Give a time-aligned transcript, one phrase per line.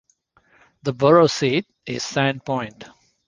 [0.81, 2.85] The borough seat is Sand Point.